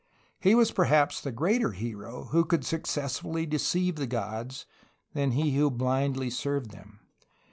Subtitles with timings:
[0.39, 4.65] He was perhaps the greater hero who could successfully deceive the gods
[5.13, 7.01] than he who bUndly served them.